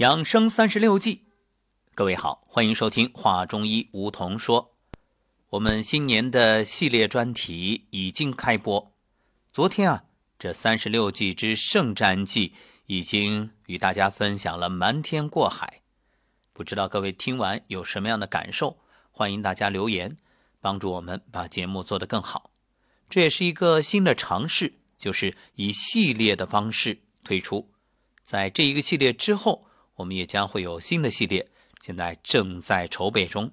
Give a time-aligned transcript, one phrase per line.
[0.00, 1.26] 养生三十六计，
[1.94, 4.72] 各位好，欢迎收听《话中医》，梧桐说。
[5.50, 8.90] 我们新年的系列专题已经开播。
[9.52, 10.04] 昨天啊，
[10.38, 12.54] 这三十六计之圣战计
[12.86, 15.82] 已经与大家分享了瞒天过海。
[16.54, 18.78] 不知道各位听完有什么样的感受？
[19.10, 20.16] 欢迎大家留言，
[20.62, 22.50] 帮助我们把节目做得更好。
[23.10, 27.68] 这也是一个新的尝试，就是以系列的方式推出。
[28.22, 29.66] 在这一个系列之后，
[30.00, 31.48] 我们也将会有新的系列，
[31.80, 33.52] 现在正在筹备中，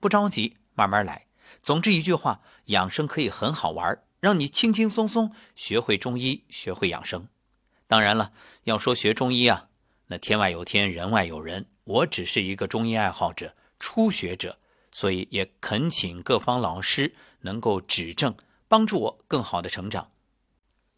[0.00, 1.26] 不着急，慢慢来。
[1.62, 7.28] 总之一句话，养生可以很好玩，让你轻轻松松学会中医，学会养生。
[7.86, 8.32] 当然了，
[8.64, 9.68] 要说学中医啊，
[10.08, 11.66] 那天外有天，人外有人。
[11.84, 14.58] 我只是一个中医爱好者、初学者，
[14.90, 18.34] 所以也恳请各方老师能够指正，
[18.68, 20.08] 帮助我更好的成长。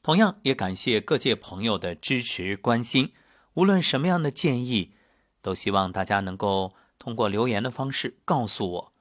[0.03, 3.13] 同样也感谢各界朋友的支持关心。
[3.57, 4.93] 无论什么样的建议，
[5.41, 8.93] 都希望大家能够通过留言的方式告诉我，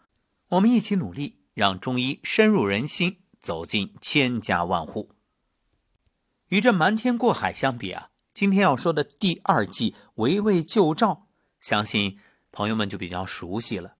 [0.50, 5.12] 我们一起努力，让中医深入人心，走进千家万户。
[6.48, 11.28] 与这瞒天过海相比啊，今天要说的第二季围魏救赵，
[11.60, 12.18] 相信
[12.54, 13.98] 朋友们就比较熟悉了。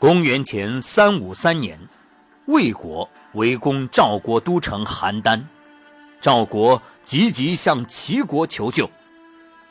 [0.00, 1.78] 公元前三五三年，
[2.46, 5.42] 魏国围攻赵国都城邯郸，
[6.18, 8.90] 赵国积极向齐国求救。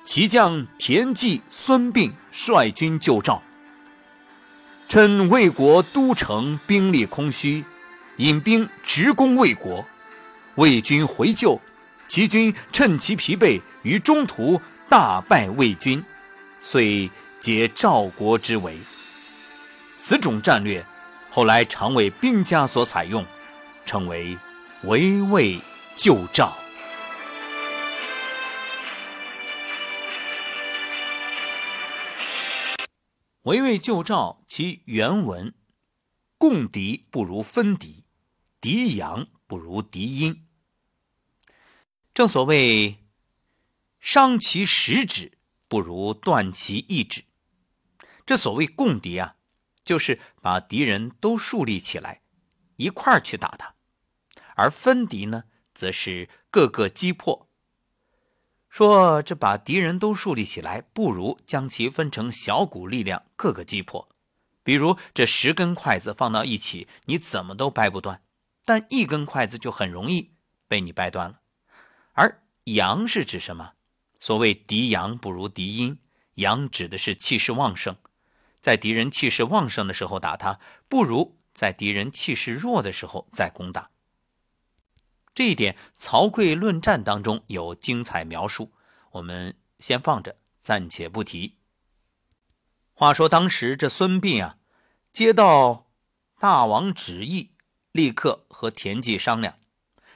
[0.06, 3.42] 齐将田忌、孙膑率军救赵。
[4.88, 7.66] 趁魏国都城兵力空虚，
[8.18, 9.84] 引兵直攻魏国。
[10.54, 11.60] 魏军回救，
[12.08, 16.06] 齐军趁其疲惫，于中途大败魏军，
[16.60, 18.78] 遂解赵国之围。
[20.02, 20.86] 此种战略，
[21.30, 23.25] 后来常为兵家所采用，
[23.86, 24.38] 称为
[24.83, 25.59] “围魏
[25.97, 26.58] 救赵”。
[33.43, 35.54] 围魏救赵，其原文
[36.39, 38.05] ：“共敌不如分敌，
[38.61, 40.48] 敌阳不如敌阴。”
[42.15, 43.04] 正所谓
[43.99, 47.26] “伤其十指，不如断其一指”。
[48.26, 49.36] 这所谓共敌啊。
[49.89, 52.22] 就是把敌人都树立起来，
[52.76, 53.73] 一块儿去打他；
[54.54, 57.50] 而分敌呢，则是各个击破。
[58.70, 64.08] 说这把敌人都树立起来，不如将其分成小股力量，各个击破。
[64.61, 68.17] 比如这十根筷子放到一起，你怎么都掰不断；
[68.66, 70.33] 但一根筷子就很容易
[70.67, 71.39] 被你掰断了。
[72.14, 73.73] 而阳是指什么？
[74.20, 75.98] 所谓敌阳不如敌阴，
[76.36, 77.95] 阳指的是气势旺盛。
[78.59, 83.92] 在敌人气势旺盛的时候打他，不如在敌人气势弱的时候再攻打。
[85.33, 88.73] 这一点，《曹刿论战》当中有精彩描述，
[89.11, 91.55] 我们先放着，暂且不提。
[92.93, 94.58] 话说当时这孙膑啊，
[95.14, 95.87] 接到
[96.37, 97.52] 大王旨意，
[97.93, 99.58] 立刻和田忌商量，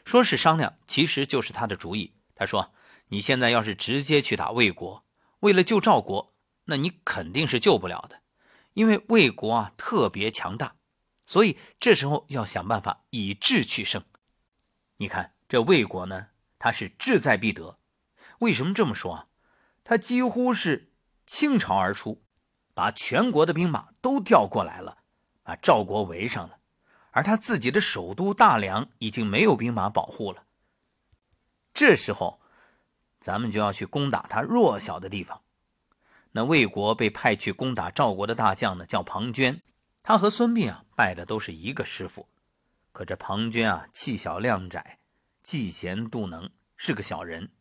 [0.04, 2.12] 说是商量，其实就是他的主意。
[2.36, 2.74] 他说
[3.08, 5.06] ：“你现在要是直接去打魏国，
[5.40, 6.34] 为了救赵国，
[6.66, 8.23] 那你肯定是救不了的。”
[8.74, 10.76] 因为魏国啊特别强大，
[11.26, 14.04] 所以这时候要想办法以智取胜。
[14.98, 17.78] 你看这魏国呢，他是志在必得。
[18.40, 19.28] 为什么这么说啊？
[19.84, 20.92] 他几乎是
[21.26, 22.24] 倾巢而出，
[22.74, 25.00] 把全国的兵马都调过来了，
[25.44, 26.60] 把赵国围上了。
[27.12, 30.46] 而他自己的首都大梁已经没有兵马保护了。
[31.72, 32.42] 这时候，
[33.20, 35.43] 咱们就要去攻打他弱小的地方。
[36.34, 39.62] 那魏国被派去攻打赵国的大将呢，叫庞涓。
[40.04, 42.28] 他和孙膑啊拜的都是一个师傅。
[42.92, 45.00] 可这庞涓啊，气小量窄，
[45.44, 47.52] 嫉贤妒能，是个小人。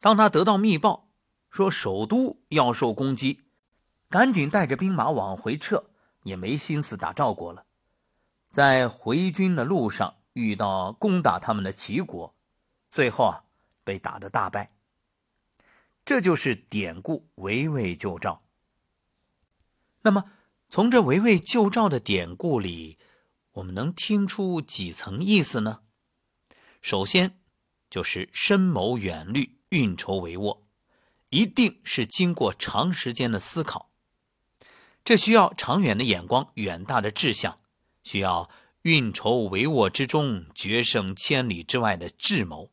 [0.00, 1.08] 当他得到密报，
[1.48, 3.42] 说首都要受攻击，
[4.10, 5.90] 赶紧带着兵马往回撤，
[6.24, 7.66] 也没心思打赵国了。
[8.50, 12.34] 在回军的路上，遇到攻打他们的齐国，
[12.90, 13.44] 最后啊，
[13.82, 14.70] 被打得大败。
[16.04, 18.42] 这就是典故“围魏救赵”。
[20.02, 20.32] 那么，
[20.68, 22.98] 从这“围魏救赵”的典故里，
[23.52, 25.80] 我们能听出几层意思呢？
[26.82, 27.40] 首先，
[27.88, 30.58] 就是深谋远虑、运筹帷幄，
[31.30, 33.90] 一定是经过长时间的思考。
[35.02, 37.60] 这需要长远的眼光、远大的志向，
[38.02, 38.50] 需要
[38.82, 42.70] 运筹帷幄之中决胜千里之外的智谋。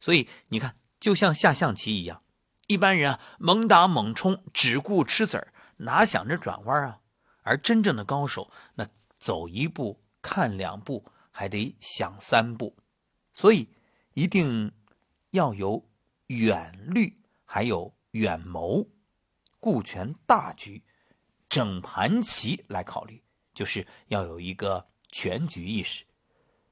[0.00, 2.22] 所以，你看，就像下象棋一样。
[2.66, 7.00] 一般人啊，猛打猛冲，只顾吃子儿，哪想着转弯啊？
[7.42, 8.88] 而真正的高手，那
[9.18, 12.76] 走一步看两步，还得想三步，
[13.34, 13.68] 所以
[14.14, 14.72] 一定
[15.30, 15.90] 要有
[16.28, 18.88] 远虑，还有远谋，
[19.60, 20.84] 顾全大局，
[21.48, 23.22] 整盘棋来考虑，
[23.52, 26.06] 就是要有一个全局意识。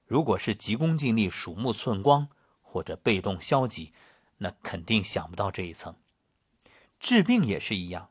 [0.07, 2.29] 如果是急功近利、鼠目寸光，
[2.63, 3.93] 或者被动消极，
[4.43, 5.97] 那肯定想不到这一层。
[7.01, 8.11] 治病也是一样，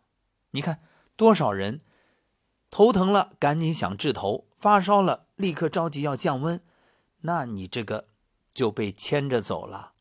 [0.52, 0.84] 你看
[1.16, 1.80] 多少人
[2.70, 6.62] 头疼了赶紧想治头，发烧了立刻着急要降温，
[7.22, 8.10] 那你这个
[8.54, 9.94] 就被牵着走了。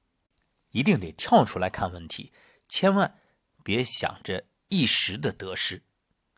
[0.71, 2.33] 一定得跳出来看问题，
[2.69, 3.19] 千万
[3.63, 5.83] 别想着一时的得失。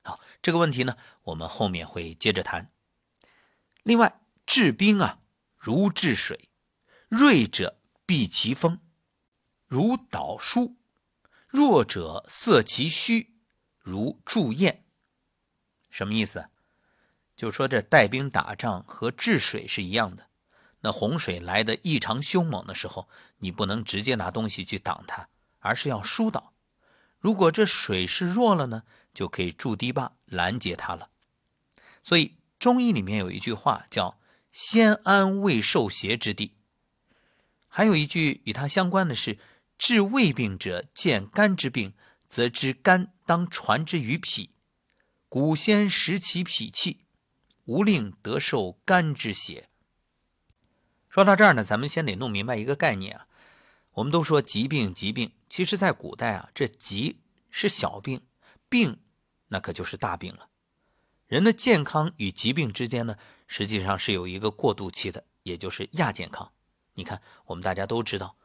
[0.02, 2.72] 好，这个问题呢，我们后面会接着谈。
[3.82, 5.20] 另外，治兵啊。
[5.64, 6.50] 如治水，
[7.08, 8.80] 锐者避其锋，
[9.72, 10.76] 如导书；
[11.48, 13.32] 弱者塞其虚，
[13.78, 14.82] 如助堰。
[15.88, 16.50] 什么意思？
[17.34, 20.28] 就说这带兵打仗和治水是一样的。
[20.80, 23.08] 那洪水来的异常凶猛的时候，
[23.38, 25.30] 你不能直接拿东西去挡它，
[25.60, 26.52] 而是要疏导。
[27.18, 28.82] 如果这水势弱了呢，
[29.14, 31.08] 就可以筑堤坝拦截它了。
[32.02, 34.18] 所以中医里面有一句话叫。
[34.50, 36.58] 先安未受邪之地。
[37.68, 39.38] 还有一句与它相关的是：
[39.84, 41.94] 治胃病者见肝之病，
[42.28, 44.50] 则知肝当传之于脾，
[45.28, 47.00] 古先食其脾气，
[47.64, 49.68] 无令得受肝之邪。
[51.08, 53.26] 说到这儿呢，咱们先得弄明白一个概念啊。
[53.94, 57.18] 我们都说疾病，疾病，其实在古代啊，这疾
[57.50, 58.20] 是小病，
[58.68, 59.00] 病
[59.48, 60.48] 那可就是大病了。
[61.26, 63.16] 人的健康与疾病之间呢？
[63.48, 66.52] 实际上是有一个过渡期的，也就是亚健康。
[66.94, 68.36] 你看，我们大家都知道，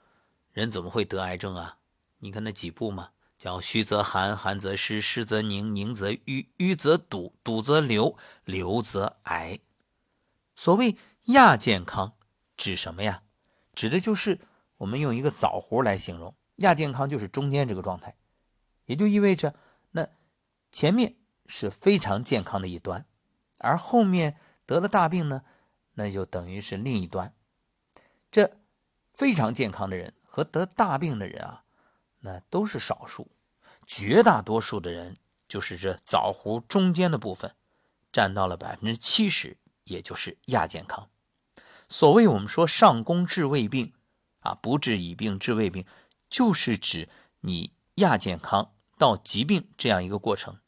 [0.57, 1.77] 人怎么会得癌症啊？
[2.17, 9.59] 你看那几步嘛，叫虚则寒，寒则湿，湿则凝，凝则瘀，瘀则堵，堵则流，流则癌。
[10.55, 12.17] 所谓亚健康，
[12.57, 13.21] 指什么呀？
[13.75, 14.39] 指的就是
[14.77, 18.15] 我们用一个枣核来形容，亚健康就是中间这个状态，
[18.87, 19.53] 也就意味着
[19.91, 20.07] 那
[20.71, 23.05] 前面是非常健康的一端，
[23.59, 24.37] 而后面。
[24.65, 25.43] 得了大病呢，
[25.93, 27.33] 那就等于是另一端。
[28.29, 28.57] 这
[29.17, 31.63] 非常健康的人和得大病的人啊，
[32.19, 33.31] 那都是少数。
[33.87, 35.17] 绝大多数的人
[35.47, 37.55] 就是这枣核中间的部分，
[38.11, 41.09] 占到了百分之七十，也就是亚健康。
[41.89, 43.91] 所谓我们说上工治未病
[44.41, 45.83] 啊，不治已病治未病，
[46.29, 47.09] 就是指
[47.39, 50.59] 你亚健康到疾病这样一个过程。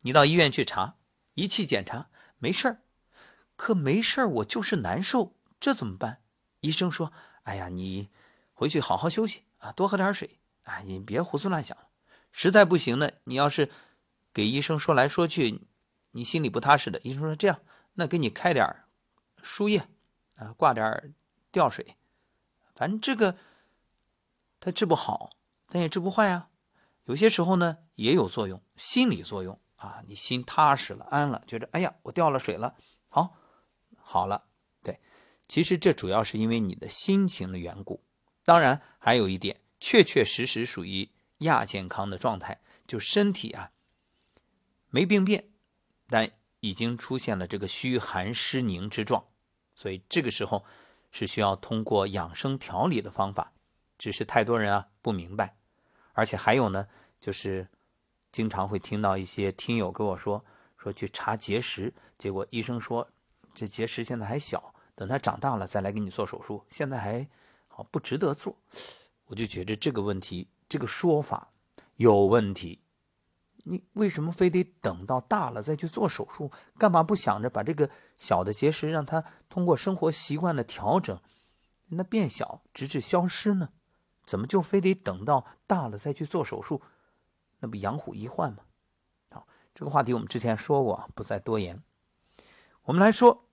[0.00, 0.96] 你到医院去查，
[1.34, 2.08] 仪器检查
[2.38, 2.80] 没事儿。
[3.54, 6.22] 可没事儿我就是难受，这怎么办？
[6.60, 7.12] 医生说
[7.46, 8.10] ：“哎呀，你
[8.52, 11.86] 回去好好休息啊，多喝点水啊，你别胡思乱想了。
[12.32, 13.70] 实在不行呢，你要是
[14.32, 15.62] 给医生说来说去，
[16.10, 17.60] 你心里不踏实的，医生说这样，
[17.94, 18.84] 那给你开点
[19.40, 19.86] 输液
[20.36, 21.14] 啊，挂点
[21.52, 21.94] 吊水，
[22.74, 23.36] 反正这个
[24.58, 25.30] 他治不好，
[25.68, 26.48] 但也治不坏啊。
[27.04, 32.74] 有些时候呢也有作用，心理作用啊，你心踏实了，安了，觉着哎呀，我掉了水了，
[33.08, 33.36] 好。”
[34.08, 34.44] 好了，
[35.48, 38.02] 其实这主要是因为你的心情的缘故。
[38.44, 43.70] 当然，还有一点，确确实实属于亚健康的状态，就身体啊
[44.90, 45.50] 没病变，
[46.08, 49.26] 但已经出现了这个虚寒湿凝之状，
[49.74, 50.64] 所以这个时候
[51.10, 53.52] 是需要通过养生调理的方法。
[53.98, 55.56] 只是太多人啊不明白，
[56.12, 56.86] 而且还有呢，
[57.18, 57.68] 就是
[58.30, 60.44] 经常会听到一些听友跟我说，
[60.76, 63.10] 说去查结石，结果医生说。
[63.54, 66.64] 这结石现在还小，等他长大了再来给你做手术。
[66.68, 67.28] 现在还
[67.68, 68.56] 好不值得做，
[69.26, 71.52] 我就觉得这个问题，这个说法
[71.96, 72.80] 有问题。
[73.68, 76.50] 你为什么非得等到大了再去做手术？
[76.78, 81.20] 干嘛不想着把这个小的结石让它通过生活习惯的调整，
[81.88, 83.70] 那变小，直至消失呢？
[84.24, 86.80] 怎么就非得等到大了再去做手术？
[87.58, 88.62] 那不养虎一患吗？
[89.30, 91.82] 好，这个话题我们之前说过，不再多言。
[92.84, 93.45] 我们来说。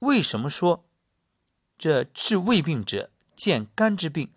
[0.00, 0.86] 为什么说
[1.78, 4.32] 这治胃病者见肝之病，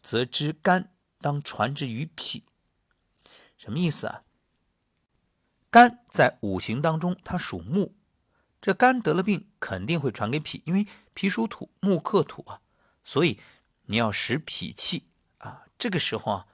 [0.00, 2.44] 则知肝当传之于脾？
[3.56, 4.22] 什么意思啊？
[5.70, 7.94] 肝在五行当中，它属木，
[8.60, 12.60] 这肝得了病肯定会传给脾，因为脾属土，木克土啊，
[13.04, 13.38] 所以
[13.86, 15.06] 你要使脾气
[15.38, 15.66] 啊。
[15.78, 16.46] 这个时候啊，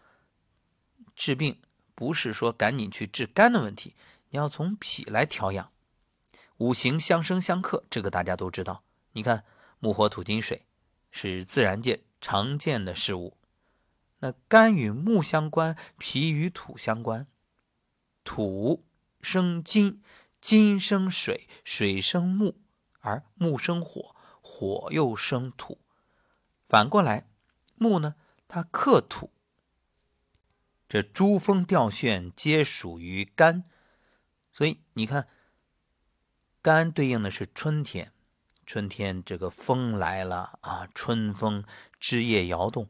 [1.14, 1.61] 治病
[1.94, 3.94] 不是说赶紧去治肝的问题，
[4.30, 5.71] 你要从脾来调养。
[6.62, 8.85] 五行相生相克，这个大家都知道。
[9.14, 9.45] 你看，
[9.81, 10.64] 木、火、土、金、水
[11.11, 13.37] 是自然界常见的事物。
[14.21, 17.26] 那肝与木相关，脾与土相关。
[18.23, 18.85] 土
[19.21, 20.04] 生金，
[20.40, 22.54] 金生水，水生木，
[23.00, 25.81] 而木生火，火又生土。
[26.64, 27.26] 反过来，
[27.75, 28.14] 木呢，
[28.47, 29.33] 它克土。
[30.88, 33.64] 这珠峰吊旋皆属于肝，
[34.52, 35.26] 所以你看，
[36.62, 38.12] 肝对应的是春天。
[38.64, 41.64] 春天这个风来了啊，春风
[41.99, 42.88] 枝叶摇动，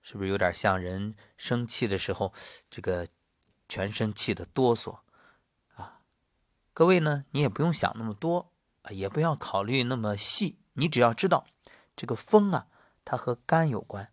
[0.00, 2.32] 是不是有点像人生气的时候，
[2.70, 3.06] 这个
[3.68, 5.00] 全身气的哆嗦
[5.74, 6.00] 啊？
[6.72, 8.54] 各位呢，你也不用想那么多
[8.88, 11.46] 也不要考虑那么细，你只要知道
[11.94, 12.68] 这个风啊，
[13.04, 14.12] 它和肝有关，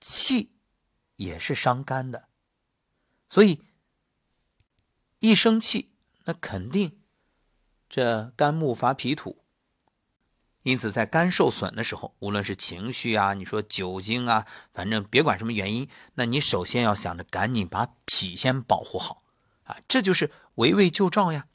[0.00, 0.54] 气
[1.16, 2.30] 也是伤肝的，
[3.28, 3.62] 所以
[5.18, 5.94] 一生气，
[6.24, 6.98] 那肯定
[7.88, 9.38] 这肝木发脾土，
[10.62, 19.22] 因此在肝受损的时候，无论是情绪啊，你说酒精啊，反正别管什么原因，那你首先要想着赶紧把脾先保护好
[19.64, 21.46] 啊，这就是围魏救赵呀。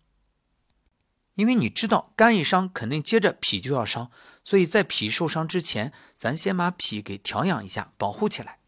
[1.35, 4.11] 因为你知道肝一伤，肯定接着脾就要伤，
[4.43, 8.59] 所以在脾受伤之前，咱先把脾给调养一下，保护起来。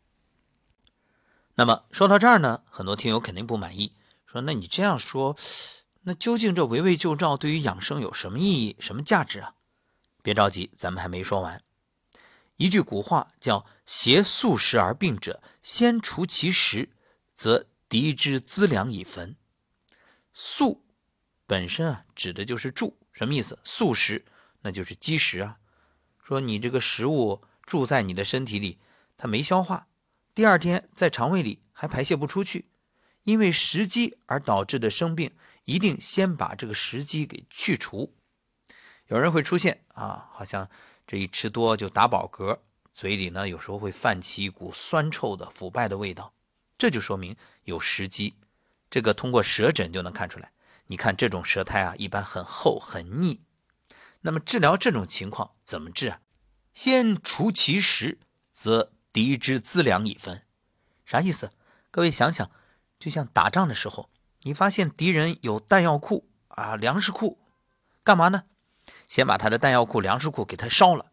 [1.55, 3.93] 那么说到这儿呢，很多听友肯定不满意，
[4.25, 5.35] 说：“那你这样说，
[6.03, 9.55] 那究竟这围魏救赵对于养生有什么意义、什么价值啊？”
[10.23, 11.61] 别着急，咱们还没说完。
[12.57, 16.89] 一句古话叫“挟素食而病者，先除其食，
[17.35, 19.35] 则敌之资粮以焚。”
[20.33, 20.81] 素。
[21.45, 23.59] 本身啊，指的就是住，什么意思？
[23.63, 24.23] 素食
[24.61, 25.59] 那就是积食啊。
[26.23, 28.79] 说你这个食物住在你的身体里，
[29.17, 29.87] 它没消化，
[30.33, 32.69] 第二天在肠胃里还排泄不出去，
[33.23, 35.31] 因为食积而导致的生病，
[35.65, 38.15] 一定先把这个食积给去除。
[39.07, 40.69] 有人会出现啊，好像
[41.05, 42.59] 这一吃多就打饱嗝，
[42.93, 46.33] 嘴里呢有时候会泛起一股酸臭的腐败的味道，
[46.77, 48.35] 这就说明有食积。
[48.89, 50.51] 这个通过舌诊就能看出来。
[50.87, 53.41] 你看这种舌苔啊，一般很厚很腻。
[54.21, 56.21] 那么治疗这种情况怎么治啊？
[56.73, 58.19] 先除其食，
[58.51, 60.45] 则敌之资粮已分。
[61.05, 61.51] 啥意思？
[61.91, 62.51] 各位想想，
[62.99, 64.09] 就像打仗的时候，
[64.43, 67.37] 你发现敌人有弹药库啊、粮食库，
[68.03, 68.43] 干嘛呢？
[69.07, 71.11] 先把他的弹药库、粮食库给他烧了。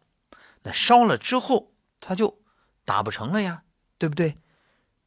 [0.63, 2.39] 那烧了之后，他就
[2.85, 3.63] 打不成了呀，
[3.97, 4.37] 对不对？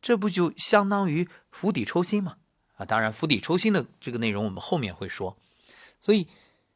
[0.00, 2.36] 这不就相当于釜底抽薪吗？
[2.76, 5.36] 啊，当然，釜底抽薪的这个内容我们后面会说，
[6.00, 6.26] 所以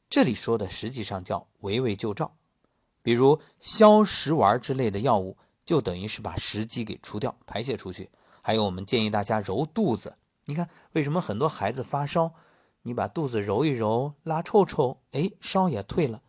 [0.09, 2.37] 这里说的实际上叫围魏救赵，
[3.03, 8.11] 比如消食丸之类的药物，就等于是把食积给除掉、排泄出去。
[8.43, 10.17] 还有，我们建议大家揉肚子，
[10.49, 12.33] 你看为什么很多孩子发烧，
[12.83, 16.23] 你把肚子揉一揉、拉臭臭，哎，烧也退了，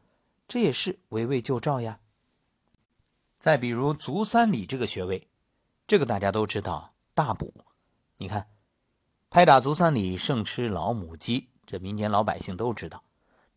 [0.46, 2.02] 这也是围魏救赵呀。
[3.40, 5.30] 再比如足三里这个穴位，
[5.88, 7.54] 这个大家都知道，大补，
[8.18, 8.48] 你看。
[9.30, 13.04] 拍打足三里，胜吃老母鸡，这民间老百姓都知道。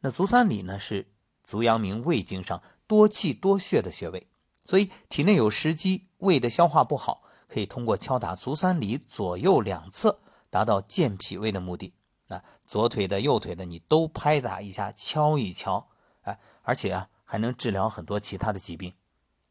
[0.00, 1.10] 那足三里呢，是
[1.42, 4.28] 足阳明胃经上多气多血的穴位，
[4.66, 10.20] 所以体内有食积，胃的消化不好，可以通过敲打足三里左右两侧，
[10.52, 11.94] 达到健脾胃的目的。
[12.28, 15.88] 啊，左腿的、右腿的，你都拍打一下，敲一敲，
[16.22, 18.92] 哎，而且啊，还能治疗很多其他的疾病，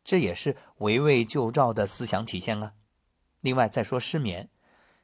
[0.03, 2.74] 这也是围魏救赵的思想体现啊。
[3.41, 4.50] 另外再说失眠。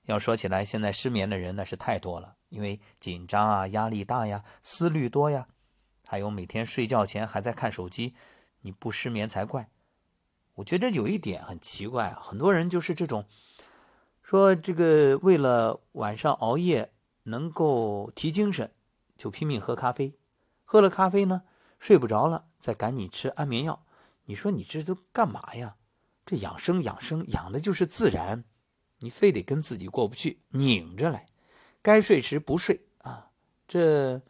[0.03, 5.47] 要说起来，现在失眠的人那是太多了，因为紧张啊、压力大呀、思虑多呀，
[6.05, 8.15] 还有每天睡觉前还在看手机，
[8.61, 9.69] 你不失眠才怪。
[10.55, 13.25] 我觉得有一点很奇怪，很多人就是这种，
[14.29, 16.91] 说这个为了晚上熬夜
[17.23, 18.73] 能够提精神，
[19.15, 20.19] 就拼命喝咖啡，
[20.65, 21.43] 喝了咖啡呢
[21.79, 23.85] 睡不着了，再赶紧吃安眠药。
[24.25, 25.77] 你说你这都干嘛呀？
[26.25, 28.43] 这养生养生养的就是自然。
[28.99, 31.27] 你非得跟自己过不去，拧着来，
[31.81, 33.31] 该睡时不睡啊，
[33.65, 34.21] 这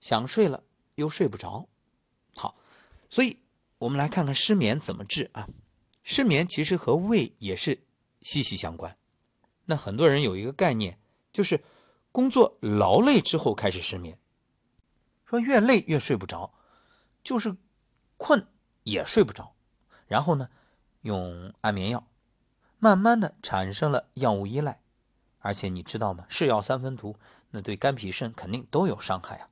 [0.00, 0.64] 想睡了
[0.96, 1.68] 又睡不着，
[2.34, 2.56] 好，
[3.08, 3.38] 所以
[3.78, 5.48] 我们来看看失眠怎么治啊？
[6.02, 7.84] 失眠其实和胃也是
[8.22, 8.96] 息息相关。
[9.66, 10.98] 那很多人有一个概念，
[11.32, 11.62] 就是
[12.12, 14.18] 工作劳累之后开始失眠，
[15.24, 16.52] 说越累越睡不着，
[17.22, 17.56] 就是
[18.16, 18.46] 困
[18.82, 19.54] 也睡不着，
[20.06, 20.48] 然后呢
[21.02, 22.06] 用安眠药。
[22.82, 24.80] 慢慢的产生了药物依赖，
[25.40, 26.24] 而且你知道吗？
[26.30, 27.16] 是药三分毒，
[27.50, 29.50] 那对肝脾肾肯定都有伤害啊。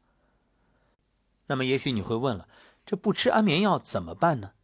[1.47, 2.49] 那么也许你会问了，
[2.87, 4.55] 这不吃安眠药怎么办呢？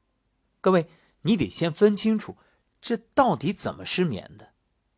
[0.62, 0.88] 各位，
[1.20, 2.38] 你得先分清楚，
[2.80, 4.53] 这到底怎么失眠的？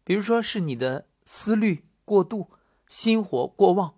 [0.06, 2.48] 比如说是你的思虑过度、
[2.86, 3.96] 心火过旺，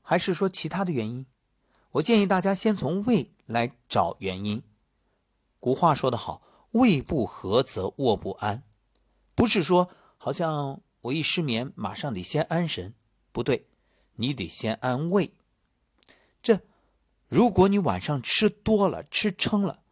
[0.00, 1.26] 还是说其他的原因？
[1.90, 4.62] 我建议大家先从胃来找原因。
[5.58, 8.62] 古话说得好，胃不和则卧不安。
[9.34, 12.94] 不是说好像我一失眠马上得先安神，
[13.32, 13.66] 不对，
[14.14, 15.34] 你得先安胃。
[16.40, 16.60] 这
[17.28, 19.82] 如果你晚上吃多了、吃撑了，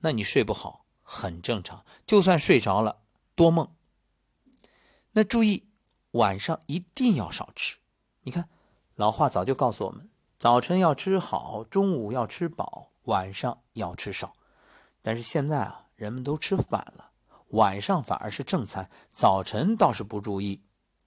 [0.00, 1.86] 那你睡不好很正常。
[2.06, 3.00] 就算睡着了，
[3.34, 3.73] 多梦。
[5.16, 5.68] 那注意，
[6.10, 7.76] 晚上一定要少吃。
[8.22, 8.48] 你看，
[8.96, 14.34] 老话早就告诉我们：早晨要吃好，中午要吃饱，晚上要吃少。
[15.02, 17.12] 但是现在啊，人们都吃反了，
[17.50, 20.62] 晚上反而是正餐，早晨倒是不注意，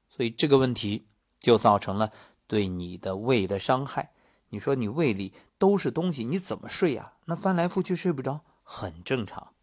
[0.08, 1.10] 所以这个问题
[1.42, 2.14] 就造成了
[2.48, 4.14] 对你的胃的伤害。
[4.52, 7.16] 你说你胃里都是东西，你怎么睡呀？
[7.26, 9.54] 那翻来覆去睡不着，很正常。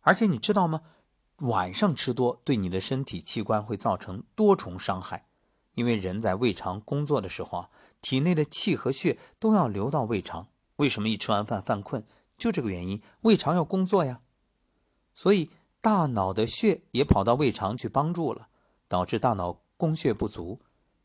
[0.00, 0.80] 而且你知道吗？
[1.40, 5.26] 晚上吃多对你的身体器官会造成多重伤害，
[5.74, 10.48] 因为人在胃肠工作的时候啊，体内的气和血都要流到胃肠。
[10.76, 12.04] 为什么一吃完饭犯困？
[12.38, 14.20] 就这个原因，胃肠要工作呀。
[15.14, 15.50] 所以
[15.80, 18.48] 大脑的血也跑到胃肠去帮助了，
[18.88, 20.60] 导致大脑供血不足。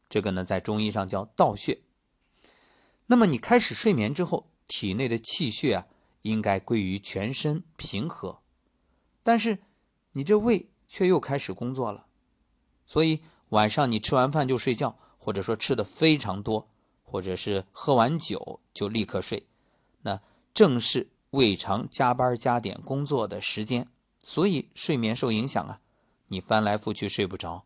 [0.09, 1.79] 这个呢，在中医上叫盗血。
[3.07, 5.87] 那么你开始睡眠之后，体内的气血啊，
[6.21, 8.39] 应该归于全身平和，
[9.23, 9.59] 但是
[10.13, 12.07] 你这胃却又开始工作了，
[12.85, 16.69] 所以晚上你吃完饭就睡觉，或者说吃的非常多，
[17.03, 19.47] 或者是喝完酒就立刻睡，
[20.01, 20.21] 那
[20.53, 23.87] 正是胃肠加班加点工作的时间，
[24.23, 25.79] 所以睡眠受影响啊，
[26.27, 27.65] 你翻来覆去睡不着。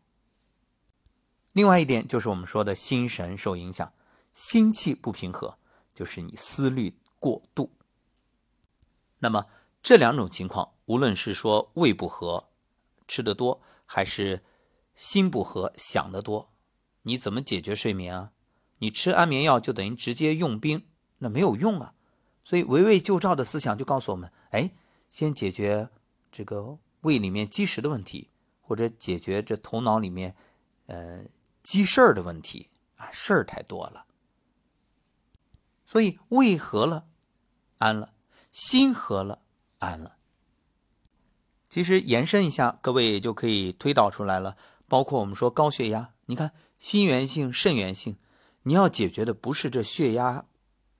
[1.52, 3.92] 另外一点就是我们说的心神受影响。
[4.34, 5.56] 心气不平和，
[5.94, 7.70] 就是你思虑过度。
[9.20, 9.46] 那么
[9.82, 12.48] 这两种情况，无论是说胃不和，
[13.06, 14.44] 吃的多，还是
[14.94, 16.50] 心不和，想得多，
[17.02, 18.32] 你怎么解决睡眠啊？
[18.78, 20.86] 你吃安眠药就等于直接用兵，
[21.18, 21.94] 那没有用啊。
[22.44, 24.70] 所以围魏救赵的思想就告诉我们：哎，
[25.10, 25.90] 先解决
[26.30, 30.36] 这个胃里面积食的问题，或者解决这头脑里面
[30.86, 31.24] 呃
[31.62, 34.06] 积事儿的问题啊，事儿太多了。
[35.84, 37.06] 所以胃和了，
[37.78, 38.12] 安了；
[38.52, 39.42] 心和了，
[39.78, 40.15] 安了。
[41.68, 44.56] 其实延伸一下，各位就可以推导出来了。
[44.88, 48.16] 包括我们说高血压，你看心源性、肾源性，
[48.62, 50.46] 你要解决的不是这血压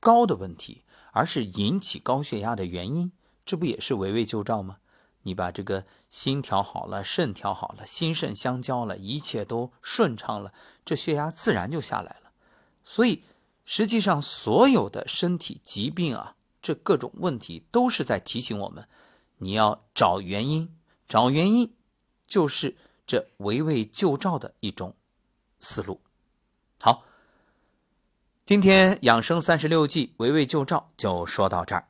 [0.00, 3.12] 高的问题，而是引起高血压的原因。
[3.44, 4.78] 这不也是围魏救赵吗？
[5.22, 10.52] 你把这个心调好了，肾调好了，心肾相交了，一切都顺畅了，
[10.84, 12.32] 这血压自然就下来了。
[12.84, 13.22] 所以。
[13.68, 18.86] 实际上，所有的身体疾病啊，这各种问题都是在提醒我们，
[19.38, 20.72] 你要找原因。
[21.08, 21.72] 找原因，
[22.26, 24.96] 就是这围魏救赵的一种
[25.60, 26.00] 思路。
[26.80, 27.04] 好，
[28.44, 31.86] 今天养生三十六计，围魏救赵就说到这儿。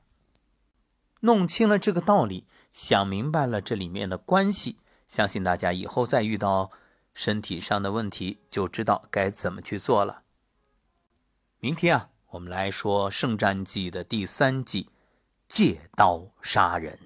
[1.20, 4.76] 弄清了这个道理，想明白了这里面的关系，
[5.08, 6.70] 相信大家以后再遇到
[7.14, 10.24] 身体上的问题，就知道该怎么去做了。
[11.58, 14.90] 明天啊，我们来说《圣战记》的第三计，
[15.48, 17.05] 借刀杀人。